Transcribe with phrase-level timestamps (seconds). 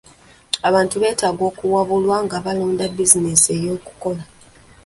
[0.69, 4.23] Abantu beetaaga okuwabulwa nga balonda bizinensi ey'okukola.